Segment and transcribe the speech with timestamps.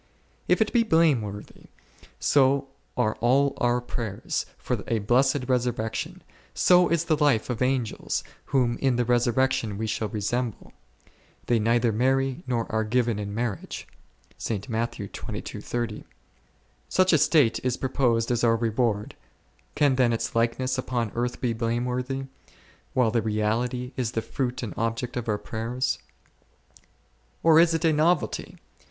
[0.47, 1.67] (1.) If it be blameworthy,
[2.19, 6.23] so are all our prayers for a blessed resurrection,
[6.55, 10.73] so is the life of Angels, whom in the resurrection we shall resemble;
[11.45, 13.85] They neither marry nor are given in marriage™.
[16.89, 19.15] Such a state is proposed as our reward;
[19.75, 22.23] can then its likeness upon earth be blameworthy,
[22.95, 25.99] while the reality is the fruit and object of our prayers?
[26.79, 26.85] (2.)
[27.43, 28.57] Or is it a novelty